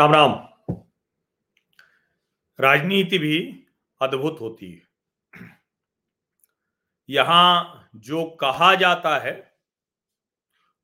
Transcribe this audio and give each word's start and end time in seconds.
राम 0.00 0.14
राम। 0.14 0.48
राजनीति 2.60 3.18
भी 3.18 3.66
अद्भुत 4.02 4.38
होती 4.40 4.72
है। 4.72 4.82
यहाँ 7.10 7.88
जो 7.96 8.24
कहा 8.24 8.74
जाता 8.74 9.18
है, 9.18 9.58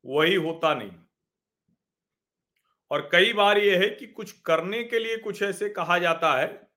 वही 0.06 0.34
होता 0.34 0.74
नहीं। 0.74 0.92
और 2.90 3.08
कई 3.12 3.32
बार 3.32 3.58
यह 3.58 3.80
है 3.80 3.90
कि 3.90 4.06
कुछ 4.06 4.32
करने 4.32 4.84
के 4.84 4.98
लिए 4.98 5.16
कुछ 5.16 5.42
ऐसे 5.42 5.68
कहा 5.68 5.98
जाता 5.98 6.34
है, 6.34 6.70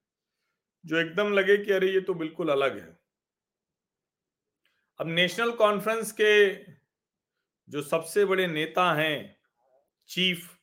जो 0.86 0.98
एकदम 0.98 1.34
लगे 1.34 1.58
कि 1.58 1.72
अरे 1.72 1.92
ये 1.92 2.02
तो 2.02 2.14
बिल्कुल 2.14 2.50
अलग 2.50 2.80
है। 2.80 3.00
अब 5.00 5.08
नेशनल 5.08 5.52
कॉन्फ्रेंस 5.52 6.12
के 6.12 6.64
जो 7.70 7.82
सबसे 7.82 8.26
बड़े 8.26 8.48
नेता 8.48 8.94
हैं, 8.94 9.38
चीफ 10.08 10.58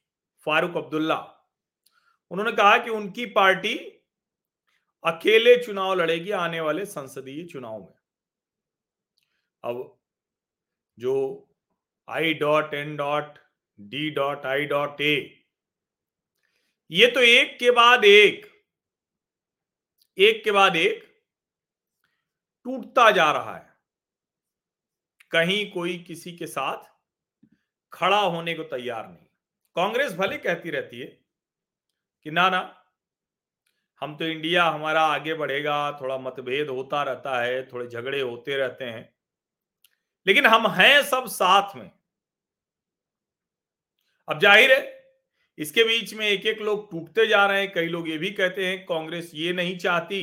फारूक 0.44 0.76
अब्दुल्ला 0.76 1.32
उन्होंने 2.30 2.52
कहा 2.52 2.76
कि 2.78 2.90
उनकी 2.90 3.26
पार्टी 3.32 3.74
अकेले 5.04 5.56
चुनाव 5.64 5.94
लड़ेगी 5.94 6.30
आने 6.30 6.60
वाले 6.60 6.84
संसदीय 6.86 7.44
चुनाव 7.44 7.78
में। 7.80 7.94
अब 9.64 9.98
जो 10.98 11.14
I 12.08 12.34
dot 12.34 12.74
N 12.74 12.96
dot 12.96 13.38
D 13.78 14.10
dot 14.10 14.46
I 14.46 14.64
dot 14.66 15.00
A 15.00 15.14
ये 16.90 17.06
तो 17.06 17.20
एक 17.20 17.58
के 17.58 17.70
बाद 17.70 18.04
एक 18.04 18.46
एक 20.18 20.42
के 20.44 20.52
बाद 20.52 20.76
एक 20.76 21.04
टूटता 22.66 23.10
जा 23.10 23.30
रहा 23.32 23.56
है। 23.56 23.74
कहीं 25.30 25.70
कोई 25.72 25.98
किसी 25.98 26.36
के 26.36 26.46
साथ 26.46 26.84
खड़ा 27.92 28.20
होने 28.20 28.54
को 28.54 28.62
तैयार 28.64 29.08
नहीं। 29.08 29.26
कांग्रेस 29.76 30.12
भले 30.14 30.38
कहती 30.38 30.70
रहती 30.70 31.00
है 31.00 31.25
कि 32.26 32.30
ना 32.30 32.48
ना, 32.50 32.82
हम 34.02 34.16
तो 34.16 34.24
इंडिया 34.24 34.64
हमारा 34.64 35.00
आगे 35.00 35.34
बढ़ेगा, 35.34 35.98
थोड़ा 36.00 36.18
मतभेद 36.18 36.68
होता 36.68 37.02
रहता 37.02 37.42
है, 37.42 37.66
थोड़े 37.66 37.86
झगड़े 37.86 38.20
होते 38.20 38.56
रहते 38.56 38.84
हैं। 38.84 39.14
लेकिन 40.26 40.46
हम 40.46 40.66
हैं 40.66 41.02
सब 41.02 41.26
साथ 41.26 41.76
में। 41.76 41.90
अब 44.28 44.40
ज़ाहिर 44.40 44.72
है, 44.72 45.14
इसके 45.58 45.84
बीच 45.84 46.14
में 46.14 46.26
एक 46.26 46.46
एक 46.46 46.60
लोग 46.60 46.90
टूटते 46.90 47.26
जा 47.26 47.46
रहे 47.46 47.60
हैं, 47.60 47.72
कई 47.72 47.86
लोग 47.86 48.08
ये 48.08 48.18
भी 48.18 48.30
कहते 48.30 48.66
हैं, 48.66 48.84
कांग्रेस 48.86 49.30
ये 49.34 49.52
नहीं 49.52 49.78
चाहती 49.78 50.22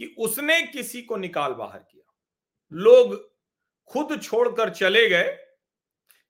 कि 0.00 0.14
उसने 0.18 0.62
किसी 0.62 1.02
को 1.02 1.16
निकाल 1.16 1.52
बाहर 1.52 1.78
किया। 1.78 2.14
लोग 2.72 3.16
खुद 3.86 4.22
छोड़कर 4.22 4.70
चले 4.70 5.08
गए। 5.08 5.36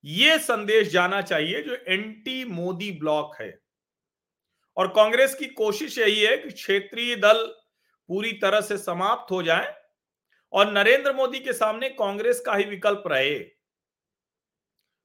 ये 0.04 0.38
संदेश 0.38 0.88
जाना 0.88 1.22
चाहिए 1.22 1.62
जो 1.62 1.74
एंटी 1.74 2.44
मोदी 2.44 2.92
ब्लॉक 2.92 3.36
है। 3.40 3.65
और 4.76 4.88
कांग्रेस 4.88 5.34
की 5.34 5.46
कोशिश 5.46 5.98
यही 5.98 6.20
है 6.22 6.36
कि 6.36 6.50
क्षेत्रीय 6.50 7.16
दल 7.16 7.46
पूरी 8.08 8.32
तरह 8.32 8.60
से 8.60 8.78
समाप्त 8.78 9.30
हो 9.30 9.42
जाए 9.42 9.74
और 10.52 10.72
नरेंद्र 10.72 11.12
मोदी 11.12 11.40
के 11.40 11.52
सामने 11.52 11.88
कांग्रेस 11.88 12.40
का 12.40 12.54
ही 12.54 12.64
विकल्प 12.64 13.02
रहे। 13.06 13.38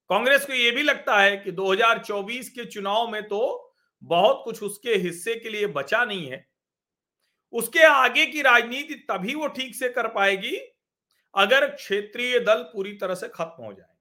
कांग्रेस 0.09 0.45
को 0.45 0.53
यह 0.53 0.75
भी 0.75 0.83
लगता 0.83 1.19
है 1.19 1.37
कि 1.37 1.51
2024 1.51 2.49
के 2.49 2.65
चुनाव 2.65 3.07
में 3.07 3.23
तो 3.23 3.73
बहुत 4.03 4.41
कुछ 4.45 4.63
उसके 4.63 4.95
हिस्से 4.95 5.35
के 5.35 5.49
लिए 5.49 5.67
बचा 5.67 6.05
नहीं 6.05 6.27
है। 6.27 6.47
उसके 7.53 7.83
आगे 7.83 8.25
की 8.25 8.41
राजनीति 8.41 8.93
तभी 8.93 9.35
वो 9.35 9.47
ठीक 9.47 9.75
से 9.75 9.89
कर 9.89 10.07
पाएगी 10.07 10.57
अगर 11.35 11.69
क्षेत्रीय 11.69 12.39
दल 12.39 12.63
पूरी 12.63 12.93
तरह 12.93 13.15
से 13.15 13.27
खत्म 13.27 13.63
हो 13.63 13.73
जाए। 13.73 13.95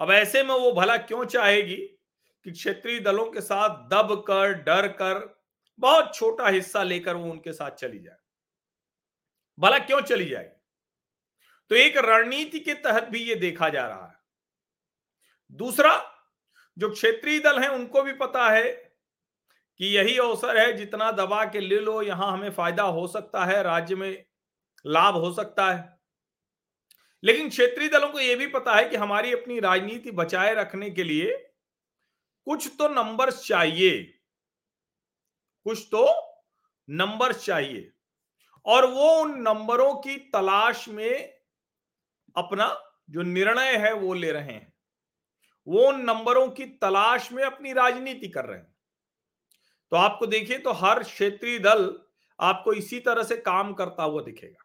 अब 0.00 0.10
ऐसे 0.10 0.42
में 0.42 0.54
वो 0.54 0.72
भला 0.72 0.96
क्यों 0.96 1.24
चाहेगी? 1.24 1.99
कि 2.46 2.50
क्षेत्रीय 2.50 2.98
दलों 3.00 3.26
के 3.26 3.40
साथ 3.40 3.88
दब 3.88 4.14
कर 4.28 4.52
डर 4.62 4.88
कर 4.92 5.28
बहुत 5.78 6.14
छोटा 6.14 6.48
हिस्सा 6.48 6.82
लेकर 6.82 7.16
वो 7.16 7.30
उनके 7.30 7.52
साथ 7.52 7.70
चली 7.70 7.98
जाए। 7.98 8.16
भला 9.58 9.78
क्यों 9.78 10.00
चली 10.02 10.28
जाएगी 10.28 10.58
तो 11.70 11.76
एक 11.76 11.96
रणनीति 11.98 12.60
के 12.60 12.74
तहत 12.76 13.04
भी 13.04 13.18
ये 13.20 13.34
देखा 13.34 13.68
जा 13.68 13.86
रहा 13.86 14.06
है। 14.06 14.18
दूसरा, 15.52 15.92
जो 16.76 16.90
क्षेत्रीय 16.90 17.38
दल 17.38 17.58
हैं, 17.58 17.68
उनको 17.68 18.02
भी 18.02 18.12
पता 18.12 18.48
है 18.50 18.72
कि 19.80 19.86
यही 19.86 20.16
अवसर 20.18 20.58
है 20.58 20.72
जितना 20.72 21.10
दबा 21.12 21.44
के 21.44 21.60
ले 21.60 21.78
लो, 21.78 22.00
यहाँ 22.02 22.32
हमें 22.32 22.50
फ़ायदा 22.50 22.82
हो 22.82 23.06
सकता 23.06 23.44
है, 23.44 23.62
राज्य 23.62 23.94
में 23.94 24.24
लाभ 24.84 25.14
हो 25.14 25.32
सकता 25.32 25.70
है। 25.72 25.98
लेकिन 27.22 27.48
क्षेत्रीय 27.48 27.88
दलों 27.88 28.08
को 28.08 28.20
यह 28.20 28.36
भी 28.36 28.46
पता 28.48 28.74
है 28.74 28.88
कि 28.88 28.96
हमारी 28.96 29.32
अपनी 29.32 29.58
राजनीति 29.60 30.10
बचाए 30.12 30.54
रखने 30.54 30.90
के 30.90 31.04
लिए 31.04 31.32
कुछ 32.44 32.68
तो 32.78 32.88
नंबर्स 32.88 33.46
चाहिए। 33.46 34.02
कुछ 35.64 35.88
तो 35.94 36.32
नंबर्स 36.90 37.44
चाहिए। 37.44 37.92
और 38.66 38.86
वो 38.86 39.14
उन 39.14 39.40
नंबरों 39.40 39.94
की 39.94 40.16
तलाश 40.16 40.88
में 40.88 41.40
अपना 42.36 42.82
जो 43.10 43.22
निर्णय 43.22 43.76
है 43.76 43.92
वो 43.92 44.14
ले 44.14 44.32
रहे 44.32 44.52
हैं। 44.52 44.72
वो 45.68 45.88
उन 45.88 46.00
नंबरों 46.00 46.48
की 46.48 46.64
तलाश 46.66 47.32
में 47.32 47.44
अपनी 47.44 47.72
राजनीति 47.72 48.28
कर 48.28 48.44
रहे 48.44 48.58
हैं। 48.58 48.74
तो 49.90 49.96
आपको 49.96 50.26
देखिए 50.26 50.58
तो 50.58 50.72
हर 50.72 51.02
क्षेत्रीय 51.02 51.58
दल 51.58 52.00
आपको 52.40 52.72
इसी 52.72 53.00
तरह 53.00 53.22
से 53.22 53.36
काम 53.36 53.74
करता 53.74 54.02
हुआ 54.02 54.22
दिखेगा। 54.22 54.64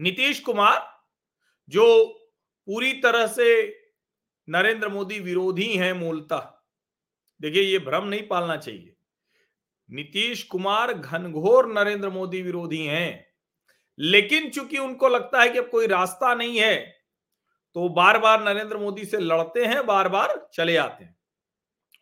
नीतीश 0.00 0.40
कुमार, 0.40 1.02
जो 1.68 2.06
पूरी 2.66 2.92
तरह 2.92 3.26
से 3.26 3.77
नरेंद्र 4.48 4.88
मोदी 4.88 5.18
विरोधी 5.20 5.72
हैं 5.76 5.92
मूलतः। 5.92 6.50
देखिए, 7.40 7.62
ये 7.62 7.78
भ्रम 7.78 8.04
नहीं 8.04 8.26
पालना 8.28 8.56
चाहिए। 8.56 8.94
नीतीश 9.88 10.42
कुमार 10.44 10.92
घनघोर 10.92 11.66
नरेंद्र 11.68 12.08
मोदी 12.10 12.42
विरोधी 12.42 12.84
हैं, 12.84 13.26
लेकिन 13.98 14.48
चूँकि 14.50 14.78
उनको 14.78 15.08
लगता 15.08 15.42
है 15.42 15.48
कि 15.48 15.58
अब 15.58 15.68
कोई 15.68 15.86
रास्ता 15.86 16.34
नहीं 16.34 16.58
है 16.60 16.76
तो 17.76 17.88
बार 17.90 18.18
बार 18.18 18.42
नरेंद्र 18.44 18.76
मोदी 18.76 19.04
से 19.04 19.18
लड़ते 19.18 19.64
हैं 19.64 19.84
बार 19.86 20.08
बार 20.08 20.34
चले 20.54 20.76
आते 20.76 21.04
हैं। 21.04 21.16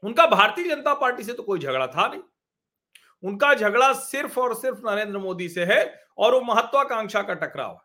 उनका 0.03 0.27
भारतीय 0.27 0.69
जनता 0.69 0.95
पार्टी 0.95 1.25
से 1.25 1.33
तो 1.33 1.43
कोई 1.43 1.59
झगड़ा 1.59 1.87
था 1.87 2.07
नहीं। 2.09 2.21
उनका 3.23 3.53
झगड़ा 3.55 3.93
सिर्फ़ 3.95 4.39
और 4.41 4.55
सिर्फ़ 4.55 4.79
नरेंद्र 4.87 5.19
मोदी 5.19 5.49
से 5.49 5.65
है, 5.65 5.85
और 6.19 6.35
वो 6.35 6.41
महत्वाकांक्षा 6.45 7.23
का 7.23 7.35
टकराव 7.35 7.71
है। 7.71 7.81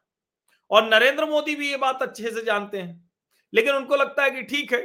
और 0.71 0.83
नरेंद्र 0.85 1.25
मोदी 1.25 1.55
भी 1.55 1.69
ये 1.71 1.77
बात 1.77 2.01
अच्छे 2.01 2.31
से 2.31 2.43
जानते 2.43 2.77
हैं। 2.77 3.10
लेकिन 3.53 3.75
उनको 3.75 3.95
लगता 3.95 4.23
है 4.23 4.31
कि 4.31 4.43
ठीक 4.43 4.73
है, 4.73 4.81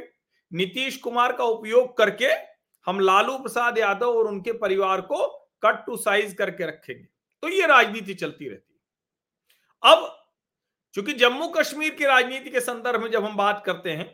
नीतीश 0.51 0.97
कुमार 0.97 1.33
का 1.33 1.43
उपयोग 1.45 1.97
करके 1.97 2.27
हम 2.87 2.99
लालू 2.99 3.37
प्रसाद 3.37 3.77
यादव 3.77 4.17
और 4.17 4.27
उनके 4.27 4.51
परिवार 4.57 5.01
को 5.01 5.27
कट 5.63 5.85
टू 5.85 5.97
साइज़ 5.97 6.35
करके 6.35 6.65
रखेंगे। 6.65 7.03
तो 7.43 7.49
ये 7.49 7.65
राजनीति 7.67 8.13
चलती 8.13 8.49
रहती 8.49 8.73
है। 8.73 9.91
अब 9.91 10.13
चूँकि 10.93 11.13
जम्मू 11.13 11.47
कश्मीर 11.47 11.95
की 11.95 12.05
राजनीति 12.05 12.49
के 12.49 12.59
संदर्भ 12.59 13.01
में 13.01 13.09
जब 13.11 13.25
हम 13.25 13.35
बात 13.37 13.63
करते 13.65 13.91
हैं 13.91 14.07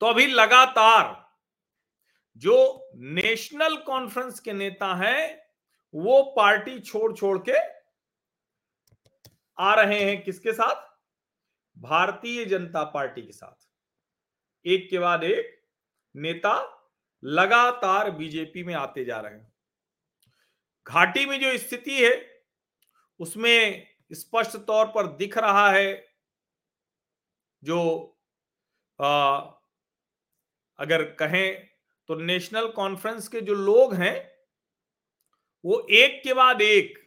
तो 0.00 0.06
अभी 0.06 0.26
लगातार 0.26 1.22
जो 2.36 2.90
नेशनल 2.96 3.76
कॉन्फ्रेंस 3.76 4.40
के 4.40 4.52
नेता 4.52 4.94
हैं, 4.94 5.40
वो 5.94 6.22
पार्टी 6.36 6.78
छोड़ 6.80 7.12
छोड़ 7.12 7.38
के 7.48 7.58
आ 9.58 9.74
रहे 9.74 10.00
हैं 10.00 10.22
किसके 10.24 10.52
साथ? 10.52 10.93
भारतीय 11.76 12.44
जनता 12.44 12.82
पार्टी 12.84 13.22
के 13.22 13.32
साथ। 13.32 13.68
एक 14.66 14.88
के 14.90 14.98
बाद 14.98 15.24
एक 15.24 15.50
नेता 16.14 16.54
लगातार 17.22 18.10
बीजेपी 18.10 18.62
में 18.64 18.74
आते 18.74 19.04
जा 19.04 19.20
रहे 19.20 19.34
हैं। 19.34 19.52
घाटी 20.86 21.26
में 21.26 21.40
जो 21.40 21.56
स्थिति 21.58 22.04
है 22.04 22.14
उसमें 23.20 23.86
स्पष्ट 24.12 24.56
तौर 24.56 24.86
पर 24.86 25.06
दिख 25.16 25.38
रहा 25.38 25.70
है 25.70 25.92
जो 27.62 27.80
आ, 29.00 29.38
अगर 30.78 31.02
कहें 31.14 31.68
तो 32.08 32.14
नेशनल 32.14 32.68
कॉन्फ्रेंस 32.68 33.28
के 33.28 33.40
जो 33.40 33.54
लोग 33.54 33.94
हैं 33.94 34.16
वो 35.64 35.86
एक 35.90 36.22
के 36.24 36.34
बाद 36.34 36.60
एक 36.62 36.98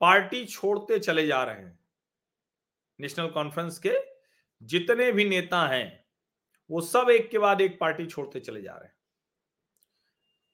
पार्टी 0.00 0.44
छोड़ते 0.46 0.98
चले 0.98 1.26
जा 1.26 1.42
रहे 1.44 1.56
हैं। 1.56 1.78
नेशनल 2.98 3.28
कॉन्फ्रेंस 3.28 3.78
के 3.78 3.94
जितने 4.60 5.10
भी 5.12 5.24
नेता 5.24 5.66
हैं, 5.68 6.04
वो 6.70 6.80
सब 6.82 7.10
एक 7.10 7.30
के 7.30 7.38
बाद 7.38 7.60
एक 7.60 7.78
पार्टी 7.80 8.06
छोड़ते 8.06 8.40
चले 8.40 8.62
जा 8.62 8.72
रहे 8.72 8.86
हैं। 8.86 8.94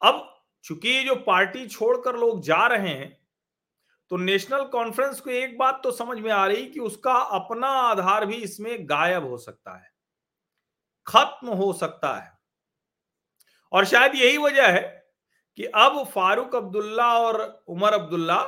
अब 0.02 0.28
चूँकि 0.64 0.88
ये 0.88 1.02
जो 1.04 1.14
पार्टी 1.16 1.66
छोड़कर 1.68 2.16
लोग 2.16 2.42
जा 2.42 2.66
रहे 2.66 2.88
हैं 2.88 3.18
तो 4.10 4.16
नेशनल 4.16 4.64
कॉन्फ्रेंस 4.68 5.20
को 5.20 5.30
एक 5.30 5.56
बात 5.58 5.80
तो 5.84 5.90
समझ 5.92 6.18
में 6.18 6.30
आ 6.32 6.46
रही 6.46 6.66
कि 6.66 6.80
उसका 6.80 7.12
अपना 7.36 7.66
आधार 7.66 8.26
भी 8.26 8.36
इसमें 8.36 8.88
गायब 8.88 9.24
हो 9.24 9.36
सकता 9.38 9.76
है, 9.76 9.90
खत्म 11.06 11.52
हो 11.52 11.72
सकता 11.72 12.14
है। 12.16 12.30
और 13.72 13.84
शायद 13.84 14.14
यही 14.14 14.38
वजह 14.38 14.68
है 14.68 14.82
कि 15.58 15.64
अब 15.66 16.02
फारूक 16.06 16.56
अब्दुल्ला 16.56 17.06
और 17.18 17.40
उमर 17.68 17.92
अब्दुल्ला, 17.92 18.42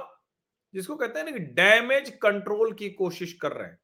जिसको 0.75 0.96
कहते 0.96 1.19
हैं 1.19 1.26
ना 1.26 1.32
कि 1.32 1.44
डैमेज 1.55 2.11
कंट्रोल 2.23 2.73
की 2.73 2.91
कोशिश 2.93 3.32
कर 3.32 3.52
रहे 3.52 3.69
हैं 3.69 3.79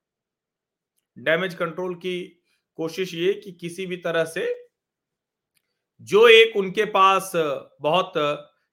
डैमेज 1.17 1.55
कंट्रोल 1.55 1.95
की 1.95 2.19
कोशिश 2.79 3.15
ये 3.15 3.33
कि 3.35 3.53
किसी 3.53 3.87
भी 3.87 3.97
तरह 3.97 4.25
से 4.25 4.47
जो 6.09 6.27
एक 6.29 6.57
उनके 6.57 6.85
पास 6.85 7.33
बहुत 7.37 8.13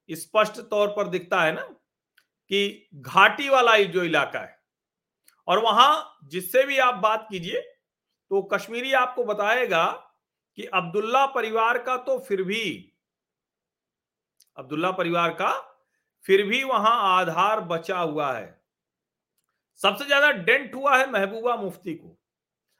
स्पष्ट 0.10 0.60
तौर 0.70 0.88
पर 0.88 1.08
दिखता 1.08 1.42
है 1.44 1.52
ना 1.52 1.62
कि 2.52 2.90
घाटी 2.96 3.50
वाला 3.50 3.78
जो 3.78 4.04
इलाका 4.04 4.40
है 4.40 4.56
और 5.48 5.64
वहाँ 5.64 6.20
जिससे 6.32 6.64
भी 6.64 6.78
आप 6.78 6.96
बात 6.96 7.28
कीजिए 7.32 7.62
तो 8.32 8.42
कश्मीरी 8.54 8.94
आपको 8.94 9.24
बताएगा 9.24 9.86
कि 10.58 10.66
अब्दुल्ला 10.74 11.26
परिवार 11.26 11.78
का 11.78 11.98
तो 11.98 12.18
फिर 12.20 12.44
भी, 12.44 12.94
अब्दुल्ला 14.58 14.92
परिवार 14.92 15.32
का 15.32 15.52
फिर 16.26 16.44
भी 16.44 16.64
वहाँ 16.64 17.20
आधार 17.20 17.60
बचा 17.62 18.00
हुआ 18.00 18.32
है। 18.34 18.58
सबसे 19.82 20.06
ज़्यादा 20.06 20.32
डेंट 20.32 20.76
हुआ 20.76 20.98
है 20.98 21.12
महबूबा 21.12 21.56
मुफ्ती 21.56 21.94
को। 21.94 22.17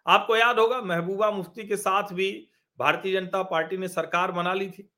आपको 0.08 0.36
याद 0.38 0.60
होगा, 0.60 0.82
महबूबा 0.82 1.32
मुफ्ती 1.32 1.68
के 1.68 1.78
साथ 1.78 2.14
भी 2.14 2.32
भारतीय 2.80 3.14
जनता 3.14 3.42
पार्टी 3.44 3.78
ने 3.78 3.88
सरकार 3.88 4.32
बना 4.32 4.54
ली 4.54 4.70
थी। 4.70 4.90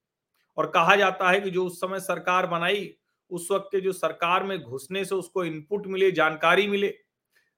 और 0.58 0.68
कहा 0.68 0.96
जाता 0.96 1.30
है 1.30 1.40
कि 1.42 1.50
जो 1.50 1.66
उस 1.66 1.80
समय 1.82 2.00
सरकार 2.00 2.48
बनाई, 2.48 2.96
उस 3.32 3.48
वक्त 3.52 3.68
के 3.72 3.82
जो 3.82 3.92
सरकार 3.94 4.44
में 4.44 4.60
घुसने 4.62 5.04
से 5.06 5.16
उसको 5.16 5.44
इनपुट 5.46 5.88
मिले, 5.88 6.12
जानकारी 6.12 6.68
मिले। 6.68 6.94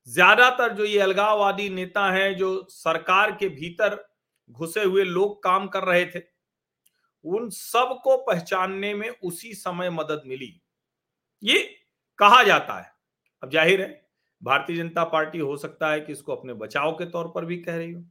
ज़्यादातर 0.08 0.74
जो 0.74 0.86
ये 0.86 1.00
अलगाववादी 1.00 1.70
नेता 1.70 2.10
हैं, 2.12 2.36
जो 2.38 2.68
सरकार 2.70 3.32
के 3.32 3.50
भीतर 3.50 3.98
घुसे 4.50 4.84
हुए 4.84 5.04
लोग 5.04 5.42
काम 5.44 5.68
कर 5.68 5.84
रहे 5.84 6.06
थे, 6.06 6.20
उन 7.26 7.50
सबको 7.50 8.18
पहचानने 8.24 8.94
में 8.94 9.10
उसी 9.10 9.54
समय 9.54 9.90
मदद 9.90 10.24
मिली। 10.26 10.54
ये 11.44 11.60
कहा 12.20 12.42
जाता 12.44 12.80
है। 12.80 12.92
अब 13.44 13.52
ज़ाहिर 13.52 13.82
है 13.82 13.90
भारतीय 14.42 14.78
जनता 14.78 15.04
पार्टी 15.06 15.40
हो 15.40 15.56
सकता 15.58 15.92
है 15.92 16.00
कि 16.02 16.12
इसको 16.12 16.36
अपने 16.36 16.54
बचाव 16.56 16.92
के 16.94 17.06
तौर 17.06 17.32
पर 17.36 17.46
भी 17.46 17.58
कह 17.58 17.76
रही 17.78 17.92
हो। 17.92 18.04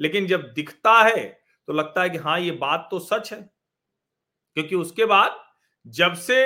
लेकिन 0.00 0.26
जब 0.26 0.42
दिखता 0.54 0.92
है 1.02 1.24
तो 1.68 1.72
लगता 1.72 2.02
है 2.02 2.10
कि 2.10 2.18
हाँ 2.18 2.38
ये 2.40 2.50
बात 2.52 2.88
तो 2.90 2.98
सच 2.98 3.32
है। 3.32 3.40
क्योंकि 4.56 4.74
उसके 4.76 5.04
बाद 5.06 5.38
जब 5.86 6.14
से 6.16 6.38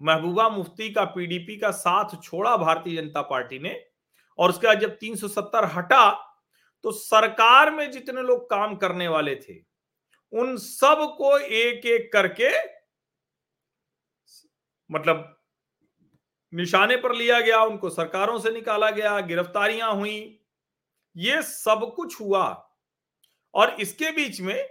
महबूबा 0.00 0.48
मुफ्ती 0.48 0.90
का 0.92 1.04
पीडीपी 1.06 1.56
का 1.56 1.70
साथ 1.72 2.20
छोड़ा 2.22 2.56
भारतीय 2.56 2.96
जनता 2.96 3.22
पार्टी 3.22 3.58
ने, 3.58 3.74
और 4.38 4.50
उसके 4.50 4.66
बाद 4.66 4.80
जब 4.80 4.98
370 4.98 5.64
हटा 5.74 6.10
तो 6.84 6.92
सरकार 6.92 7.70
में 7.70 7.90
जितने 7.90 8.22
लोग 8.22 8.48
काम 8.50 8.74
करने 8.76 9.08
वाले 9.08 9.34
थे, 9.38 9.54
उन 10.32 10.56
सबको 10.58 11.36
एक 11.38 11.86
एक 11.86 12.12
करके 12.12 12.50
मतलब 14.90 15.36
निशाने 16.54 16.96
पर 16.96 17.14
लिया 17.14 17.40
गया 17.40 17.62
उनको 17.62 17.90
सरकारों 17.90 18.38
से 18.38 18.50
निकाला 18.50 18.90
गया 18.90 19.18
गिरफ्तारियाँ 19.20 19.92
हुई। 19.94 20.40
ये 21.16 21.42
सब 21.42 21.92
कुछ 21.96 22.20
हुआ 22.20 22.44
और 23.54 23.70
इसके 23.80 24.10
बीच 24.10 24.40
में 24.40 24.68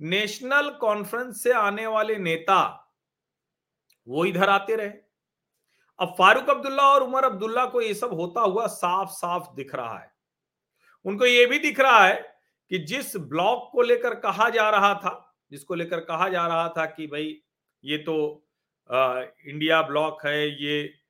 नेशनल 0.00 0.70
कॉन्फ्रेंस 0.70 1.42
से 1.42 1.52
आने 1.52 1.86
वाले 1.86 2.16
नेता 2.16 2.78
वो 4.06 4.24
इधर 4.24 4.48
आते 4.48 4.76
रहे। 4.76 4.88
अब 5.98 6.14
फारूक 6.18 6.50
अब्दुल्ला 6.50 6.82
और 6.82 7.02
उमर 7.02 7.24
अब्दुल्ला 7.24 7.64
को 7.66 7.80
ये 7.80 7.94
सब 7.94 8.12
होता 8.14 8.40
हुआ 8.40 8.66
साफ़ 8.66 9.10
साफ़ 9.10 9.54
दिख 9.54 9.74
रहा 9.74 9.98
है। 9.98 10.10
उनको 11.04 11.26
ये 11.26 11.46
भी 11.46 11.58
दिख 11.58 11.80
रहा 11.80 12.04
है 12.04 12.14
कि 12.70 12.78
जिस 12.78 13.16
ब्लॉक 13.16 13.68
को 13.72 13.82
लेकर 13.82 14.14
कहा 14.14 14.48
जा 14.50 14.68
रहा 14.70 14.94
था 14.94 15.34
जिसको 15.50 15.74
लेकर 15.74 16.00
कहा 16.00 16.28
जा 16.28 16.46
रहा 16.46 16.68
था 16.68 16.86
कि 16.86 17.06
भाई 17.06 17.42
ये 17.84 17.98
तो 17.98 18.16
आ, 18.90 19.22
इंडिया 19.46 19.82
ब्लॉक 19.82 20.26
है 20.26 20.64
ये 20.64 21.01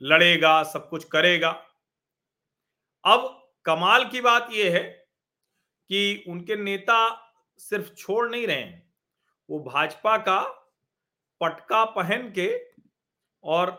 लड़ेगा, 0.00 0.62
सब 0.62 0.88
कुछ 0.88 1.04
करेगा। 1.04 1.50
अब 3.04 3.52
कमाल 3.64 4.08
की 4.08 4.20
बात 4.20 4.48
यह 4.52 4.74
है 4.74 4.82
कि 5.90 6.24
उनके 6.28 6.56
नेता 6.56 6.98
सिर्फ़ 7.60 7.94
छोड़ 7.94 8.30
नहीं 8.30 8.46
रहे 8.46 8.56
हैं। 8.56 8.92
वो 9.48 9.58
भाजपा 9.60 10.16
का 10.18 10.40
पटका 11.40 11.84
पहन 11.84 12.30
के 12.30 12.50
और 13.44 13.70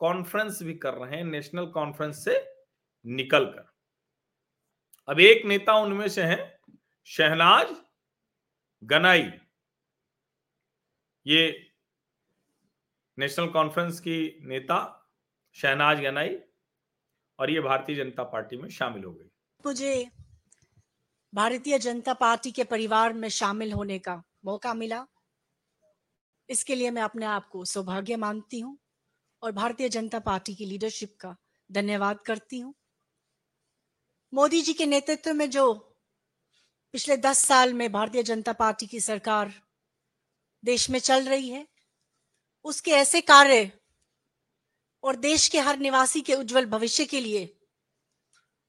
कॉन्फ्रेंस 0.00 0.62
भी 0.62 0.74
कर 0.74 0.94
रहे 0.94 1.16
हैं 1.16 1.24
नेशनल 1.24 1.66
कॉन्फ्रेंस 1.66 2.24
से 2.24 2.38
निकलकर 3.04 3.66
अब 5.08 5.20
एक 5.20 5.44
नेता 5.46 5.74
उनमें 5.74 6.08
से 6.08 6.22
है, 6.22 6.60
शहनाज 7.06 7.74
गनाई। 8.82 9.30
ये 11.26 11.70
नेशनल 13.18 13.46
कॉन्फ्रेंस 13.46 14.00
की 14.00 14.38
नेता 14.42 14.78
शहनाज 15.58 16.00
गनाई 16.00 16.36
और 17.38 17.50
ये 17.50 17.60
भारतीय 17.60 17.96
जनता 17.96 18.22
पार्टी 18.24 18.56
में 18.56 18.68
शामिल 18.68 19.04
हो 19.04 19.12
गई। 19.12 19.28
मुझे 19.64 20.10
भारतीय 21.32 21.78
जनता 21.78 22.12
पार्टी 22.14 22.50
के 22.50 22.64
परिवार 22.64 23.12
में 23.12 23.28
शामिल 23.28 23.72
होने 23.72 23.98
का 23.98 24.22
मौका 24.44 24.74
मिला। 24.74 25.06
इसके 26.48 26.74
लिए 26.74 26.90
मैं 26.90 27.02
अपने 27.02 27.26
आप 27.26 27.48
को 27.48 27.64
सौभाग्य 27.64 28.16
मानती 28.16 28.60
हूँ 28.60 28.76
और 29.42 29.52
भारतीय 29.52 29.88
जनता 29.88 30.18
पार्टी 30.18 30.54
की 30.54 30.66
लीडरशिप 30.66 31.16
का 31.20 31.34
धन्यवाद 31.70 32.20
करती 32.20 32.58
हूँ। 32.58 32.74
मोदी 34.32 34.60
जी 34.62 34.72
के 34.72 34.86
नेतृत्व 34.86 35.32
में 35.34 35.48
जो 35.50 35.72
पिछले 36.94 37.16
दस 37.16 37.38
साल 37.38 37.74
में 37.74 37.90
भारतीय 37.92 38.22
जनता 38.22 38.52
पार्टी 38.52 38.86
की 38.86 39.00
सरकार 39.00 39.52
देश 40.64 40.88
में 40.90 40.98
चल 40.98 41.28
रही 41.28 41.48
है, 41.48 41.66
उसके 42.64 42.90
ऐसे 42.90 43.20
कार्य 43.20 43.70
और 45.02 45.16
देश 45.16 45.48
के 45.48 45.60
हर 45.60 45.78
निवासी 45.78 46.20
के 46.20 46.34
उज्जवल 46.34 46.66
भविष्य 46.66 47.04
के 47.04 47.20
लिए 47.20 47.54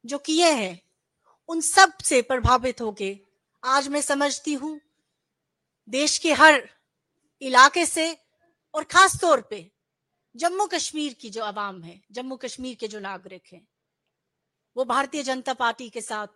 जो 0.06 0.18
किए 0.18 0.52
हैं, 0.52 0.82
उन 1.50 1.62
सबसे 1.62 2.22
प्रभावित 2.22 2.82
होके 2.82 3.20
आज 3.64 3.88
मैं 3.88 4.02
समझती 4.02 4.54
हूँ, 4.54 4.80
देश 5.90 6.18
के 6.18 6.34
हर 6.34 6.70
इलाके 7.42 7.86
से 7.86 8.18
और 8.74 8.84
खास 8.84 9.22
तौर 9.22 9.42
पे 9.42 9.72
जम्मू 10.36 10.68
कश्मीर 10.68 11.14
की 11.14 11.30
जो 11.30 11.44
आवाम 11.44 11.84
है, 11.84 12.02
जम्मू 12.12 12.36
कश्मीर 12.36 12.76
के 12.76 12.88
जो 12.88 13.00
नागरिक 13.00 13.44
हैं, 13.54 13.68
वो 14.78 14.86
भारतीय 14.86 15.24
जनता 15.24 15.54
पार्टी 15.54 15.90
के 15.90 16.02
साथ 16.02 16.28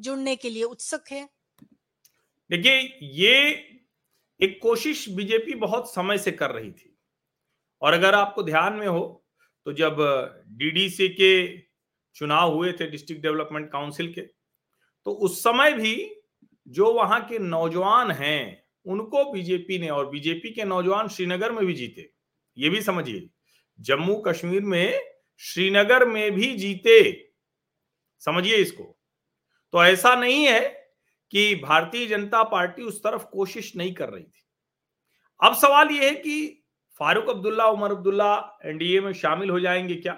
जुड़ने 0.00 0.36
के 0.36 0.50
लिए 0.50 0.62
उत्सुक 0.62 1.04
है। 1.10 1.28
देखिए, 2.50 2.98
ये 3.02 3.34
एक 4.40 4.58
कोशिश 4.62 5.08
बीजेपी 5.08 5.54
बहुत 5.54 5.94
समय 5.94 6.18
से 6.18 6.32
कर 6.32 6.50
रही 6.50 6.72
थी। 6.72 6.98
और 7.82 7.92
अगर 7.92 8.14
आपको 8.14 8.42
ध्यान 8.42 8.72
में 8.72 8.86
हो 8.86 9.23
तो 9.64 9.72
जब 9.72 9.96
डीडीसी 10.48 11.08
के 11.08 11.58
चुनाव 12.14 12.54
हुए 12.54 12.72
थे 12.72 12.90
डिस्ट्रिक्ट 12.90 13.22
डेवलपमेंट 13.22 13.72
काउंसिल 13.72 14.12
के 14.12 14.20
तो 15.04 15.10
उस 15.10 15.40
समय 15.40 15.72
भी 15.72 16.20
जो 16.68 16.92
वहाँ 16.92 17.20
के 17.26 17.38
नौजवान 17.38 18.10
हैं, 18.10 18.64
उनको 18.86 19.32
बीजेपी 19.32 19.78
ने 19.78 19.88
और 19.88 20.10
बीजेपी 20.10 20.50
के 20.50 20.64
नौजवान 20.64 21.08
श्रीनगर 21.08 21.52
में 21.52 21.66
भी 21.66 21.72
जीते। 21.72 22.10
ये 22.58 22.68
भी 22.68 22.82
समझिए 22.82 23.30
जम्मू 23.80 24.16
कश्मीर 24.16 24.62
में 24.62 25.00
श्रीनगर 25.38 26.04
में 26.04 26.32
भी 26.32 26.52
जीते। 26.56 27.32
समझिए 28.18 28.56
इसको। 28.56 28.98
तो 29.72 29.84
ऐसा 29.84 30.14
नहीं 30.14 30.44
है 30.46 30.60
कि 31.30 31.54
भारतीय 31.54 32.06
जनता 32.06 32.42
पार्टी 32.42 32.82
उस 32.82 33.02
तरफ़ 33.02 33.24
कोशिश 33.24 33.76
नहीं 33.76 33.94
कर 33.94 34.08
रही 34.08 34.24
थी। 34.24 34.44
अब 35.42 35.54
सवाल 35.54 35.88
यह 35.88 36.02
है 36.02 36.10
कि 36.10 36.63
फारूक 37.00 37.28
अब्दुल्ला, 37.30 37.66
उमर 37.66 37.90
अब्दुल्ला 37.90 38.58
एनडीए 38.64 39.00
में 39.00 39.12
शामिल 39.12 39.50
हो 39.50 39.60
जाएँगे 39.60 39.94
क्या? 39.94 40.12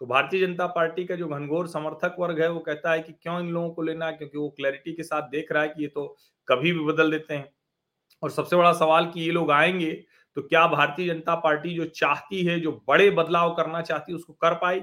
तो 0.00 0.06
भारतीय 0.06 0.46
जनता 0.46 0.66
पार्टी 0.66 1.04
का 1.04 1.16
जो 1.16 1.28
घनघोर 1.28 1.68
समर्थक 1.68 2.16
वर्ग 2.18 2.40
है, 2.40 2.50
वो 2.50 2.60
कहता 2.60 2.92
है 2.92 3.00
कि 3.00 3.12
क्यों 3.12 3.40
इन 3.40 3.50
लोगों 3.50 3.70
को 3.70 3.82
लेना? 3.82 4.06
है 4.06 4.12
क्योंकि 4.12 4.38
वो 4.38 4.48
क्लैरिटी 4.48 4.92
के 4.92 5.02
साथ 5.02 5.22
देख 5.22 5.52
रहा 5.52 5.62
है 5.62 5.68
कि 5.68 5.82
ये 5.82 5.88
तो 5.88 6.16
कभी 6.48 6.72
भी 6.72 6.84
बदल 6.84 7.10
देते 7.10 7.34
हैं। 7.34 7.52
और 8.22 8.30
सबसे 8.30 8.56
बड़ा 8.56 8.72
सवाल 8.72 9.06
कि 9.06 9.20
ये 9.20 9.30
लोग 9.30 9.50
आएँगे 9.50 9.92
तो 10.36 10.42
क्या 10.42 10.66
भारतीय 10.66 11.08
जनता 11.08 11.34
पार्टी 11.34 11.74
जो 11.74 11.84
चाहती 11.84 12.44
है, 12.44 12.60
जो 12.60 12.84
बड़े 12.88 13.10
बदलाव 13.10 13.54
करना 13.54 13.82
चाहती 13.82 14.12
है, 14.12 14.16
उसको 14.16 14.32
कर 14.32 14.54
पाई? 14.54 14.82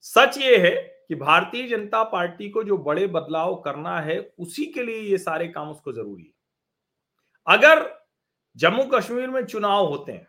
सच 0.00 0.38
ये 0.38 0.56
है 0.56 0.70
कि 1.08 1.14
भारतीय 1.14 1.68
जनता 1.68 2.02
पार्टी 2.04 2.48
को 2.50 2.64
जो 2.64 2.78
बड़े 2.78 3.06
बदलाव 3.06 3.54
करना 3.54 4.00
है, 4.00 4.18
उसी 4.38 4.66
के 4.66 4.82
लिए 4.82 5.00
ये 5.00 5.18
सारे 5.18 5.48
काम 5.48 5.70
उसको 5.70 5.92
ज़रूरी 5.92 6.22
है। 6.22 6.32
अगर 7.46 8.03
जम्मू 8.56 8.84
कश्मीर 8.84 9.30
में 9.30 9.46
चुनाव 9.46 9.86
होते 9.86 10.12
हैं। 10.12 10.28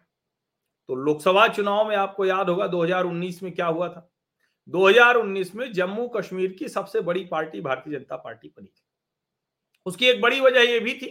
तो 0.87 0.95
लोकसभा 0.95 1.47
चुनाव 1.47 1.89
में 1.89 1.95
आपको 1.95 2.25
याद 2.25 2.49
होगा 2.49 2.67
2019 2.67 3.43
में 3.43 3.51
क्या 3.51 3.65
हुआ 3.65 3.89
था? 3.89 4.11
2019 4.67 5.55
में 5.55 5.73
जम्मू 5.73 6.07
कश्मीर 6.07 6.51
की 6.51 6.69
सबसे 6.69 7.01
बड़ी 7.01 7.25
पार्टी 7.25 7.61
भारतीय 7.61 7.99
जनता 7.99 8.15
पार्टी 8.15 8.47
बनी 8.47 8.67
थी। 8.67 8.83
उसकी 9.85 10.05
एक 10.05 10.21
बड़ी 10.21 10.39
वजह 10.39 10.59
यह 10.59 10.79
भी 10.79 10.93
थी 10.93 11.07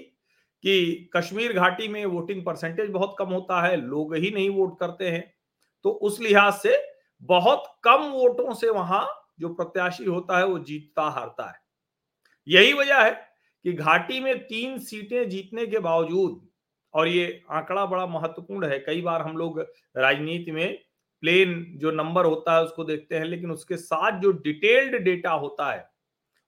कि 0.62 1.10
कश्मीर 1.16 1.52
घाटी 1.52 1.88
में 1.88 2.06
वोटिंग 2.06 2.44
परसेंटेज 2.44 2.90
बहुत 2.90 3.16
कम 3.18 3.26
होता 3.26 3.66
है, 3.66 3.76
लोग 3.76 4.14
ही 4.14 4.30
नहीं 4.30 4.50
वोट 4.50 4.80
करते 4.80 5.10
हैं। 5.10 5.34
तो 5.82 5.90
उस 5.90 6.20
लिहाज 6.20 6.52
से 6.52 6.94
बहुत 7.22 7.80
कम 7.84 8.02
वोटों 8.02 8.54
से 8.54 8.70
वहाँ 8.70 9.30
जो 9.40 9.54
प्रत्याशी 9.54 10.04
होता 10.04 10.38
है, 10.38 10.46
वो 10.46 10.58
जीतता 10.58 11.02
हारता 11.02 11.50
है। 11.50 11.62
यही 12.48 12.72
वजह 12.72 13.00
है 13.00 13.10
कि 13.62 13.72
घाटी 13.72 14.20
में 14.20 14.46
तीन 14.46 14.78
सीटें 14.78 15.28
जीतने 15.28 15.66
के 15.66 15.78
बावजूद 15.78 16.48
और 16.94 17.08
ये 17.08 17.42
आंकड़ा 17.50 17.86
बड़ा 17.86 18.06
महत्वपूर्ण 18.06 18.66
है। 18.66 18.78
कई 18.78 19.02
बार 19.02 19.22
हम 19.22 19.36
लोग 19.36 19.60
राजनीति 19.96 20.50
में 20.50 20.78
प्लेन 21.20 21.72
जो 21.76 21.90
नंबर 21.90 22.24
होता 22.24 22.56
है 22.56 22.64
उसको 22.64 22.84
देखते 22.84 23.16
हैं, 23.16 23.24
लेकिन 23.24 23.50
उसके 23.50 23.76
साथ 23.76 24.20
जो 24.20 24.32
डिटेल्ड 24.32 24.96
डेटा 24.96 25.30
होता 25.30 25.72
है, 25.72 25.90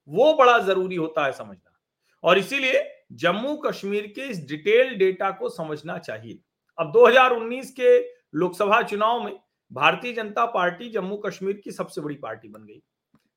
वो 0.08 0.34
बड़ा 0.34 0.58
ज़रूरी 0.58 0.96
होता 0.96 1.24
है 1.24 1.32
समझना। 1.32 1.78
और 2.24 2.38
इसीलिए 2.38 3.04
जम्मू 3.12 3.56
कश्मीर 3.56 4.06
के 4.06 4.20
इस 4.20 4.46
डिटेल 4.48 4.94
डेटा 4.94 5.30
को 5.30 5.48
समझना 5.48 5.98
चाहिए। 5.98 6.38
अब 6.78 6.92
2019 6.92 7.70
के 7.70 7.98
लोकसभा 8.34 8.82
चुनाव 8.82 9.24
में 9.24 9.38
भारतीय 9.72 10.12
जनता 10.12 10.46
पार्टी 10.46 10.88
जम्मू 10.88 11.16
कश्मीर 11.16 11.60
की 11.64 11.70
सबसे 11.70 12.00
बड़ी 12.00 12.14
पार्टी 12.14 12.48
बन 12.48 12.64
गई। 12.64 12.82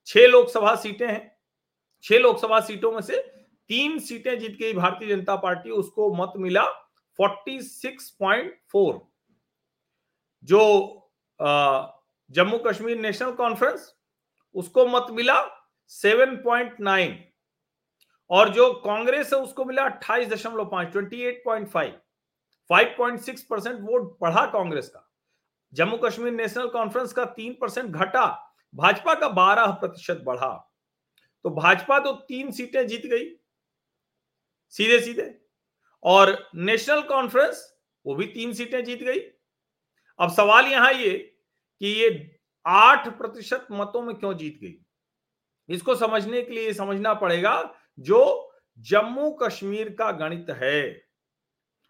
छह 0.07 0.27
लोकसभा 0.27 0.75
सीटें 0.75 1.07
हैं। 1.07 1.37
छह 2.03 2.19
लोकसभा 2.19 2.59
सीटों 2.59 2.91
में 2.91 3.01
से 3.01 3.17
तीन 3.67 3.99
सीटें 3.99 4.39
जीत 4.39 4.57
गई 4.59 4.73
भारतीय 4.73 5.15
जनता 5.15 5.35
पार्टी, 5.35 5.69
उसको 5.69 6.13
मत 6.13 6.33
मिला 6.37 6.88
46.4 7.19 8.99
जो 10.43 10.61
जम्मू 12.31 12.57
कश्मीर 12.57 12.97
नेशनल 12.99 13.31
कॉन्फ्रेंस, 13.35 13.95
उसको 14.55 14.85
मत 14.87 15.07
मिला 15.11 15.35
7.9 15.91 17.15
और 18.29 18.49
जो 18.53 18.73
कांग्रेस 18.81 19.33
है, 19.33 19.39
उसको 19.39 19.65
मिला 19.65 19.83
अट्ठाईस 19.85 20.27
दशमलव 20.29 20.65
पाँच 20.69 20.91
twenty 20.91 21.21
eight 21.23 21.41
point 21.45 21.67
five 21.69 21.99
five 22.69 22.93
point 22.97 23.19
six 23.21 23.43
percent 23.43 23.79
vote 23.81 24.17
बढ़ा 24.21 24.45
कांग्रेस 24.51 24.89
का। 24.89 25.05
जम्मू 25.73 25.97
कश्मीर 25.97 26.33
नेशनल 26.33 26.67
कॉन्फ्रेंस 26.69 27.13
का 27.13 27.25
तीन 27.27 27.53
परसेंट 27.61 27.89
घटा, 27.89 28.25
भाजपा 28.73 29.13
का 29.13 29.29
बारह 29.29 29.71
प्रतिशत 29.73 30.21
बढ़ा। 30.25 30.51
तो 31.45 31.49
भाजपा 31.51 31.99
तो 31.99 32.11
तीन 32.27 32.51
सीटें 32.51 32.87
जीत 32.87 33.05
गई। 33.05 33.29
सीधे 34.73 34.99
सीधे 34.99 35.23
और 36.03 36.49
नेशनल 36.55 37.01
कॉन्फ्रेंस, 37.01 37.79
वो 38.05 38.15
भी 38.15 38.25
तीन 38.25 38.53
सीटें 38.53 38.83
जीत 38.83 39.03
गई। 39.03 39.19
अब 40.19 40.29
सवाल 40.29 40.65
यहाँ 40.65 40.93
ये 40.93 41.17
कि 41.81 41.87
ये 41.87 42.37
आठ 42.67 43.07
प्रतिशत 43.07 43.67
मतों 43.71 44.01
में 44.01 44.15
क्यों 44.15 44.33
जीत 44.33 44.59
गई? 44.63 44.75
इसको 45.69 45.95
समझने 45.95 46.41
के 46.41 46.53
लिए 46.53 46.73
समझना 46.73 47.13
पड़ेगा 47.13 47.75
जो 47.99 48.51
जम्मू 48.79 49.31
कश्मीर 49.31 49.89
का 49.89 50.11
गणित 50.11 50.49
है। 50.49 51.09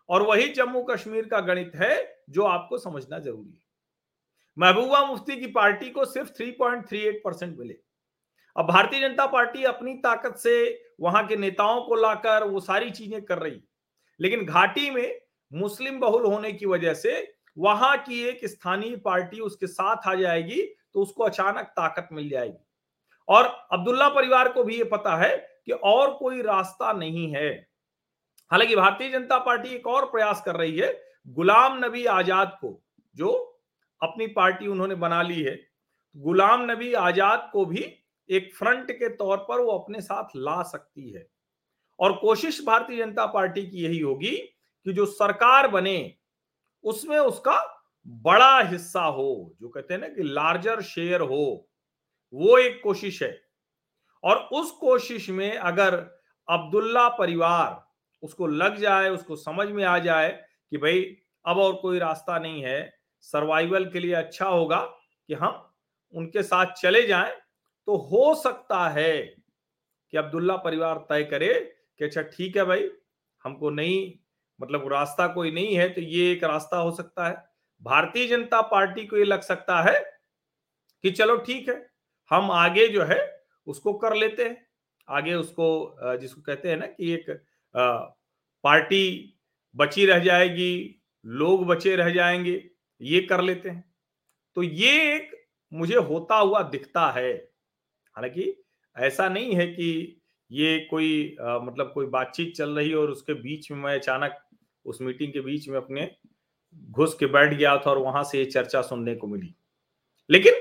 और 0.09 0.21
वही 0.21 0.47
जम्मू 0.49 0.81
कश्मीर 0.83 1.27
का 1.27 1.39
गणित 1.39 1.71
है 1.75 2.23
जो 2.29 2.43
आपको 2.43 2.77
समझना 2.77 3.19
ज़रूरी 3.19 3.49
है। 3.49 3.61
महबूबा 4.57 5.05
मुफ्ती 5.05 5.35
की 5.39 5.47
पार्टी 5.47 5.89
को 5.89 6.05
सिर्फ़ 6.05 6.29
3.38 6.29 7.21
परसेंट 7.25 7.57
मिले। 7.59 7.73
अब 8.55 8.67
भारतीय 8.67 8.99
जनता 9.01 9.25
पार्टी 9.25 9.63
अपनी 9.63 9.93
ताकत 9.93 10.37
से 10.37 10.83
वहाँ 11.01 11.27
के 11.27 11.35
नेताओं 11.35 11.81
को 11.81 11.95
लाकर 11.95 12.43
वो 12.43 12.59
सारी 12.59 12.89
चीज़ें 12.89 13.21
कर 13.21 13.37
रही 13.37 13.61
लेकिन 14.19 14.45
घाटी 14.45 14.89
में 14.89 15.19
मुस्लिम 15.51 15.99
बहुल 15.99 16.25
होने 16.25 16.51
की 16.53 16.65
वजह 16.65 16.93
से 16.95 17.11
वहाँ 17.57 17.95
की 17.99 18.21
एक 18.23 18.45
स्थानीय 18.45 18.95
पार्टी 19.05 19.39
उसके 19.41 19.67
साथ 19.67 20.07
आ 20.07 20.13
जाएगी 20.15 20.61
तो 20.93 21.01
उसको 21.01 21.23
अचानक 21.23 21.65
ताकत 21.69 22.09
मिल 22.11 22.29
जाएगी। 22.29 22.57
और 23.27 23.45
अब्दुल्ला 23.73 24.07
परिवार 24.09 24.51
को 24.51 24.63
भी 24.63 24.77
ये 24.77 24.83
पता 24.85 25.15
है 25.17 25.35
कि 25.65 25.71
और 25.71 26.11
कोई 26.13 26.41
रास्ता 26.41 26.91
नहीं 26.93 27.27
है। 27.33 27.49
हालाँकि 28.51 28.75
भारतीय 28.75 29.09
जनता 29.09 29.38
पार्टी 29.39 29.69
एक 29.69 29.88
और 29.88 30.05
प्रयास 30.05 30.41
कर 30.45 30.55
रही 30.55 30.77
है 30.77 30.93
गुलाम 31.29 31.77
नबी 31.77 32.05
आज़ाद 32.07 32.57
को, 32.61 32.81
जो 33.15 33.31
अपनी 34.01 34.27
पार्टी 34.29 34.67
उन्होंने 34.67 34.95
बना 34.97 35.21
ली 35.21 35.41
है। 35.41 35.57
गुलाम 36.15 36.71
नबी 36.71 36.93
आज़ाद 36.95 37.49
को 37.53 37.65
भी 37.65 37.83
एक 38.29 38.53
फ्रंट 38.55 38.91
के 38.91 39.09
तौर 39.09 39.38
पर 39.49 39.61
वो 39.61 39.71
अपने 39.71 40.01
साथ 40.01 40.35
ला 40.38 40.61
सकती 40.63 41.11
है। 41.11 41.27
और 41.99 42.13
कोशिश 42.13 42.65
भारतीय 42.65 42.97
जनता 42.97 43.25
पार्टी 43.25 43.67
की 43.67 43.83
यही 43.83 43.99
होगी 43.99 44.35
कि 44.85 44.93
जो 44.93 45.05
सरकार 45.05 45.67
बने, 45.67 46.15
उसमें 46.83 47.19
उसका 47.19 47.85
बड़ा 48.07 48.61
हिस्सा 48.61 49.01
हो, 49.01 49.55
जो 49.61 49.69
कहते 49.69 49.93
हैं 49.93 50.01
ना 50.01 50.07
कि 50.07 50.23
लार्जर 50.23 50.81
शेयर 50.81 51.21
हो, 51.21 51.69
वो 52.33 52.57
एक 52.57 52.81
कोशिश 52.83 53.23
है। 53.23 53.41
और 54.23 54.37
उस 54.37 54.71
कोशिश 54.71 55.29
में 55.29 55.57
अगर 55.57 55.95
अब्दुल्ला 56.49 57.09
परिवार 57.09 57.85
उसको 58.23 58.47
लग 58.47 58.75
जाए, 58.75 59.09
उसको 59.09 59.35
समझ 59.35 59.67
में 59.67 59.83
आ 59.83 59.99
जाए 59.99 60.45
कि 60.69 60.77
भाई 60.77 61.17
अब 61.45 61.57
और 61.57 61.73
कोई 61.73 61.99
रास्ता 61.99 62.39
नहीं 62.39 62.61
है 62.61 62.99
सर्वाइवल 63.21 63.85
के 63.85 63.99
लिए 63.99 64.13
अच्छा 64.13 64.45
होगा 64.45 64.79
कि 65.27 65.33
हम 65.33 65.73
उनके 66.13 66.43
साथ 66.43 66.65
चले 66.65 67.07
जाएँ 67.07 67.31
तो 67.87 67.95
हो 67.95 68.35
सकता 68.35 68.89
है 68.89 69.21
कि 70.11 70.17
अब्दुल्ला 70.17 70.55
परिवार 70.57 70.97
तय 71.09 71.23
करे 71.23 71.78
कि 71.99 72.05
अच्छा 72.05 72.21
ठीक 72.23 72.57
है 72.57 72.63
भाई, 72.65 72.89
हमको 73.45 73.69
नहीं 73.71 74.13
मतलब 74.59 74.87
रास्ता 74.93 75.27
कोई 75.29 75.51
नहीं 75.51 75.75
है 75.75 75.89
तो 75.89 76.01
ये 76.01 76.31
एक 76.31 76.43
रास्ता 76.43 76.77
हो 76.77 76.91
सकता 76.91 77.27
है। 77.27 77.35
भारतीय 77.81 78.27
जनता 78.27 78.61
पार्टी 78.63 79.05
को 79.07 79.17
ये 79.17 79.23
लग 79.25 79.41
सकता 79.41 79.81
है 79.83 79.99
कि 81.03 81.11
चलो 81.11 81.37
ठीक 81.37 81.69
है, 81.69 81.75
हम 82.31 82.51
आगे 82.51 82.87
जो 82.87 83.03
है, 83.03 83.19
उसको 83.67 83.93
कर 83.95 84.15
लेते 84.15 84.43
हैं। 84.43 84.65
आगे 85.07 85.33
उसको 85.33 86.17
जिसको 86.17 86.41
कहते 86.41 86.69
हैं 86.69 86.77
ना 86.77 86.85
कि 86.87 87.11
एक 87.13 87.25
पार्टी 88.63 89.35
बची 89.75 90.05
रह 90.05 90.19
जाएगी, 90.19 91.01
लोग 91.25 91.65
बचे 91.67 91.95
रह 91.95 92.09
जाएँगे, 92.13 92.63
ये 93.01 93.21
कर 93.21 93.41
लेते 93.41 93.69
हैं। 93.69 93.83
तो 94.57 94.63
ये 94.63 95.15
एक 95.15 95.31
मुझे 95.71 95.95
होता 95.97 96.35
हुआ 96.37 96.61
दिखता 96.69 97.09
है। 97.11 97.33
हालाँकि 98.15 98.53
ऐसा 98.95 99.29
नहीं 99.29 99.55
है 99.55 99.67
कि 99.67 100.18
ये 100.51 100.79
कोई 100.79 101.35
आ, 101.41 101.59
मतलब 101.59 101.91
कोई 101.93 102.05
बातचीत 102.05 102.55
चल 102.55 102.69
रही 102.69 102.93
और 102.93 103.09
उसके 103.09 103.33
बीच 103.33 103.71
में 103.71 103.77
मैं 103.77 103.95
अचानक 103.95 104.39
उस 104.85 105.01
मीटिंग 105.01 105.33
के 105.33 105.41
बीच 105.41 105.69
में 105.69 105.77
अपने 105.77 106.15
घुस 106.89 107.13
के 107.13 107.25
बैठ 107.25 107.53
गया 107.53 107.77
था 107.77 107.91
और 107.91 107.97
वहाँ 107.97 108.23
से 108.23 108.37
ये 108.37 108.45
चर्चा 108.45 108.81
सुनने 108.81 109.15
को 109.15 109.27
मिली। 109.27 109.55
लेकिन 110.29 110.53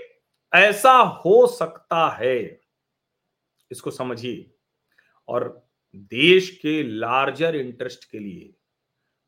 ऐसा 0.54 0.92
हो 0.92 1.46
सकता 1.46 2.08
है। 2.08 2.60
इसको 3.70 3.90
समझिए। 3.90 4.50
और 5.28 5.68
देश 5.96 6.58
के 6.62 6.82
लार्जर 6.82 7.56
इंटरेस्ट 7.56 8.10
के 8.10 8.18
लिए 8.18 8.54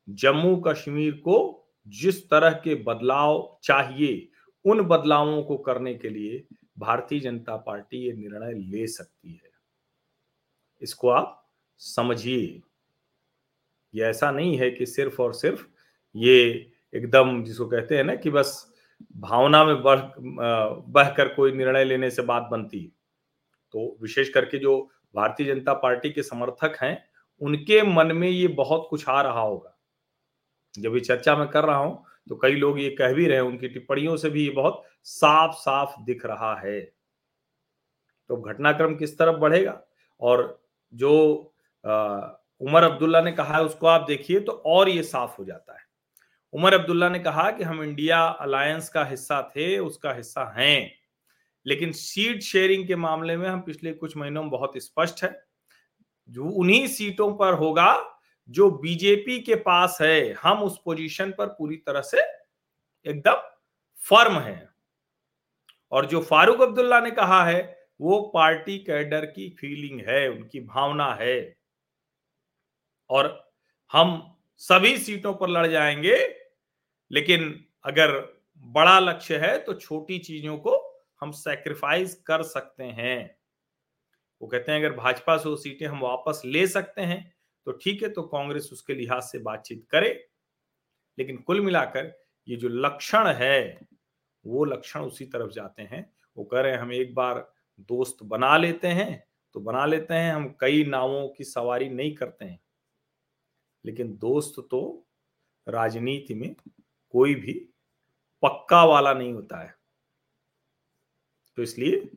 जम्मू 0.09 0.55
कश्मीर 0.55 1.13
को 1.13 1.67
जिस 1.87 2.29
तरह 2.29 2.49
के 2.49 2.75
बदलाव 2.75 3.59
चाहिए 3.63 4.29
उन 4.65 4.81
बदलावों 4.81 5.43
को 5.43 5.57
करने 5.57 5.95
के 5.95 6.09
लिए 6.09 6.47
भारतीय 6.77 7.19
जनता 7.19 7.57
पार्टी 7.57 7.97
ये 7.97 8.13
निर्णय 8.13 8.53
ले 8.53 8.87
सकती 8.87 9.33
है। 9.33 9.50
इसको 10.81 11.09
आप 11.09 11.37
समझिए। 11.81 12.61
ये 13.93 14.03
ऐसा 14.05 14.31
नहीं 14.31 14.57
है 14.57 14.69
कि 14.71 14.85
सिर्फ़ 14.85 15.21
और 15.21 15.33
सिर्फ़ 15.33 15.65
ये 16.15 16.35
एकदम 16.93 17.43
जिसको 17.43 17.65
कहते 17.67 17.97
हैं 17.97 18.03
ना 18.03 18.15
कि 18.15 18.29
बस 18.29 18.67
भावना 19.17 19.63
में 19.65 19.81
बढ़ 19.83 19.99
बहकर 20.19 21.27
कोई 21.35 21.51
निर्णय 21.51 21.83
लेने 21.83 22.09
से 22.11 22.21
बात 22.23 22.47
बनती 22.51 22.79
है। 22.79 22.89
तो 23.73 23.97
विशेष 24.01 24.29
करके 24.29 24.57
जो 24.59 24.79
भारतीय 25.15 25.47
जनता 25.47 25.73
पार्टी 25.75 26.09
के 26.11 26.23
समर्थक 26.23 26.77
हैं, 26.81 26.97
उनके 27.41 27.81
मन 27.85 28.11
में 28.15 28.29
ये 28.29 28.47
बहुत 28.49 28.87
कुछ 28.89 29.07
आ 29.09 29.21
रहा 29.21 29.41
होगा। 29.41 29.77
जब 30.75 30.95
ये 30.95 30.99
चर्चा 31.01 31.35
में 31.35 31.47
कर 31.49 31.65
रहा 31.65 31.77
हूँ 31.77 32.03
तो 32.29 32.35
कई 32.35 32.55
लोग 32.55 32.79
ये 32.79 32.89
कह 32.91 33.13
भी 33.13 33.27
रहे 33.27 33.37
हैं, 33.37 33.43
उनकी 33.43 33.67
टिप्पणियों 33.69 34.15
से 34.17 34.29
भी 34.29 34.43
ये 34.43 34.49
बहुत 34.51 34.83
साफ़ 35.05 35.53
साफ़ 35.55 36.01
दिख 36.03 36.25
रहा 36.25 36.55
है। 36.59 36.79
तो 38.29 38.37
घटनाक्रम 38.37 38.95
किस 38.95 39.17
तरफ़ 39.17 39.37
बढ़ेगा? 39.37 39.81
और 40.21 40.60
जो 40.93 41.37
उमर 42.61 42.83
अब्दुल्ला 42.83 43.21
ने 43.21 43.31
कहा 43.31 43.57
है, 43.57 43.63
उसको 43.63 43.87
आप 43.87 44.01
देखिए 44.07 44.39
तो 44.39 44.51
और 44.51 44.89
ये 44.89 45.03
साफ़ 45.03 45.37
हो 45.37 45.45
जाता 45.45 45.73
है। 45.73 45.79
उमर 46.53 46.73
अब्दुल्ला 46.73 47.09
ने 47.09 47.19
कहा 47.19 47.51
कि 47.51 47.63
हम 47.63 47.83
इंडिया 47.83 48.25
अलायंस 48.25 48.89
का 48.89 49.05
हिस्सा 49.05 49.41
थे, 49.41 49.77
उसका 49.77 50.13
हिस्सा 50.13 50.53
हैं। 50.57 50.91
लेकिन 51.65 51.91
सीट 51.91 52.41
शेयरिंग 52.41 52.87
के 52.87 52.95
मामले 52.95 53.37
में 53.37 53.49
हम 53.49 53.61
पिछले 53.61 53.93
कुछ 53.93 54.17
महीनों 54.17 54.41
में 54.41 54.51
बहुत 54.51 54.71
स्पष्ट 54.77 55.23
है। 55.23 55.45
जो 56.29 56.45
उन्हीं 56.45 56.87
सीटों 56.87 57.35
पर 57.35 57.53
होगा, 57.53 58.19
जो 58.49 58.71
बीजेपी 58.71 59.39
के 59.39 59.55
पास 59.55 59.97
है, 60.01 60.33
हम 60.33 60.63
उस 60.63 60.81
पोजीशन 60.85 61.31
पर 61.31 61.45
पूरी 61.45 61.77
तरह 61.77 62.01
से 62.01 62.21
एकदम 63.05 63.33
फर्म 64.09 64.39
है। 64.39 64.69
और 65.91 66.05
जो 66.05 66.21
फारूक 66.21 66.61
अब्दुल्ला 66.61 66.99
ने 66.99 67.11
कहा 67.11 67.45
है 67.45 67.80
वो 68.01 68.19
पार्टी 68.33 68.77
कैडर 68.79 69.25
की 69.25 69.49
फीलिंग 69.59 70.01
है, 70.07 70.27
उनकी 70.29 70.59
भावना 70.59 71.13
है। 71.15 71.55
और 73.09 73.27
हम 73.91 74.21
सभी 74.61 74.97
सीटों 74.97 75.33
पर 75.33 75.49
लड़ 75.49 75.67
जाएँगे, 75.67 76.15
लेकिन 77.11 77.53
अगर 77.85 78.11
बड़ा 78.65 78.99
लक्ष्य 78.99 79.37
है 79.37 79.57
तो 79.59 79.73
छोटी 79.73 80.17
चीज़ों 80.19 80.57
को 80.57 80.75
हम 81.21 81.31
सेक्रीफाइस 81.31 82.15
कर 82.27 82.43
सकते 82.43 82.83
हैं। 82.83 83.35
वो 84.41 84.47
कहते 84.47 84.71
हैं, 84.71 84.79
अगर 84.79 84.95
भाजपा 84.95 85.37
से 85.37 85.49
वो 85.49 85.55
सीटें 85.55 85.85
हम 85.87 85.99
वापस 86.01 86.41
ले 86.45 86.65
सकते 86.67 87.01
हैं 87.01 87.21
तो 87.67 87.71
ठीक 87.73 88.03
है 88.03 88.09
तो 88.09 88.21
कांग्रेस 88.23 88.69
उसके 88.73 88.93
लिहाज 88.93 89.21
से 89.23 89.39
बातचीत 89.39 89.85
करे। 89.91 90.09
लेकिन 91.17 91.37
कुल 91.37 91.61
मिलाकर 91.61 92.11
ये 92.47 92.55
जो 92.57 92.69
लक्षण 92.69 93.27
है, 93.27 93.79
वो 94.45 94.65
लक्षण 94.65 95.01
उसी 95.01 95.25
तरफ़ 95.25 95.51
जाते 95.51 95.81
हैं। 95.83 96.09
वो 96.37 96.43
कह 96.45 96.61
रहे 96.61 96.71
हैं, 96.71 96.79
हम 96.79 96.93
एक 96.93 97.13
बार 97.15 97.39
दोस्त 97.81 98.23
बना 98.23 98.55
लेते 98.57 98.87
हैं 98.87 99.23
तो 99.55 99.59
बना 99.59 99.85
लेते 99.85 100.13
हैं, 100.13 100.33
हम 100.33 100.47
कई 100.59 100.83
नावों 100.85 101.27
की 101.29 101.43
सवारी 101.43 101.89
नहीं 101.89 102.13
करते 102.15 102.45
हैं। 102.45 102.59
लेकिन 103.85 104.17
दोस्त 104.17 104.55
तो 104.71 105.07
राजनीति 105.67 106.33
में 106.33 106.55
कोई 107.13 107.35
भी 107.35 107.53
पक्का 108.43 108.83
वाला 108.85 109.13
नहीं 109.13 109.33
होता 109.33 109.61
है। 109.61 109.75
तो 111.57 111.63
इसलिए 111.63 112.09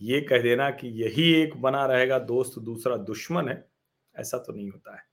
ये 0.00 0.20
कह 0.20 0.42
देना 0.42 0.70
कि 0.70 0.88
यही 1.02 1.32
एक 1.32 1.56
बना 1.56 1.86
रहेगा 1.86 2.18
दोस्त, 2.18 2.58
दूसरा 2.58 2.96
दुश्मन 2.96 3.48
है, 3.48 3.64
ऐसा 4.14 4.38
तो 4.38 4.52
नहीं 4.52 4.70
होता 4.70 4.96
है। 4.96 5.08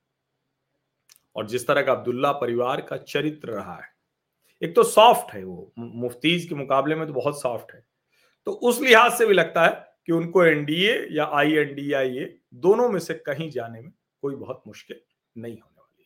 और 1.36 1.48
जिस 1.48 1.67
तरह 1.67 1.81
का 1.81 1.91
अब्दुल्ला 1.91 2.31
परिवार 2.31 2.81
का 2.81 2.98
चरित्र 2.98 3.50
रहा 3.50 3.75
है, 3.75 3.96
एक 4.62 4.75
तो 4.75 4.84
सॉफ्ट 4.84 5.34
है 5.34 5.43
वो 5.43 5.74
मुफ्तीज 5.77 6.46
के 6.46 6.55
मुकाबले 6.55 6.96
में 6.96 7.07
तो 7.07 7.13
बहुत 7.13 7.41
सॉफ्ट 7.41 7.74
है। 7.74 7.86
तो 8.48 8.51
उस 8.51 8.82
लिहाज 8.82 9.12
से 9.12 9.25
भी 9.25 9.34
लगता 9.34 9.66
है 9.66 9.94
कि 10.06 10.12
उनको 10.12 10.44
एनडीए 10.44 11.08
या 11.12 11.25
आई 11.34 11.54
एन 11.54 11.74
डी 11.75 11.94
आई 11.94 12.18
ए 12.18 12.39
दोनों 12.54 12.89
में 12.89 13.00
से 13.00 13.13
कहीं 13.13 13.50
जाने 13.51 13.82
में 13.82 13.92
कोई 14.22 14.36
बहुत 14.36 14.62
मुश्किल 14.68 15.00
नहीं 15.38 15.54
होने 15.54 15.82
वाली 15.82 16.06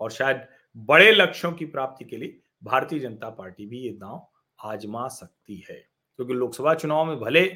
और 0.00 0.10
शायद 0.10 0.46
बड़े 0.76 1.10
लक्ष्यों 1.12 1.52
की 1.52 1.66
प्राप्ति 1.66 2.04
के 2.04 2.16
लिए 2.16 2.40
भारतीय 2.64 2.98
जनता 2.98 3.30
पार्टी 3.30 3.66
भी 3.66 3.78
ये 3.78 3.90
दांव 3.90 4.28
आजमा 4.64 5.08
सकती 5.08 5.64
है। 5.70 5.76
क्योंकि 6.16 6.34
लोकसभा 6.34 6.74
चुनाव 6.74 7.04
में 7.04 7.18
भले 7.18 7.46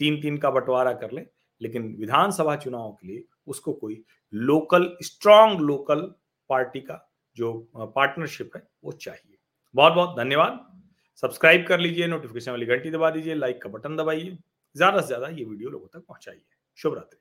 तीन 0.00 0.20
तीन 0.22 0.38
का 0.38 0.50
बंटवारा 0.50 0.92
कर 0.92 1.10
ले, 1.10 1.26
लेकिन 1.60 1.96
विधानसभा 2.00 2.56
चुनाव 2.56 2.92
के 2.92 3.08
लिए 3.08 3.24
उसको 3.46 3.72
कोई 3.72 4.04
लोकल 4.34 4.96
स्ट्रांग 5.02 5.60
लोकल 5.60 6.02
पार्टी 6.50 6.80
का 6.80 7.12
जो 7.36 7.70
पार्टनरशिप 7.76 8.56
है, 8.56 8.68
वो 8.84 8.92
चाहिए। 8.92 9.38
बहुत 9.74 9.92
बहुत 9.92 10.16
धन्यवाद। 10.16 10.71
सब्सक्राइब 11.16 11.66
कर 11.66 11.80
लीजिए 11.80 12.06
नोटिफिकेशन 12.06 12.50
वाली 12.50 12.66
घंटी 12.66 12.90
दबा 12.90 13.10
दीजिए 13.10 13.34
लाइक 13.34 13.62
का 13.62 13.68
बटन 13.70 13.96
दबाइए, 13.96 14.36
ज़्यादा 14.76 15.00
से 15.00 15.06
ज़्यादा 15.06 15.28
ये 15.28 15.44
वीडियो 15.44 15.70
लोगों 15.70 15.88
तक 15.88 16.04
पहुंचाइए 16.08 16.42
शुभ 16.78 16.94
रात्रि 16.94 17.20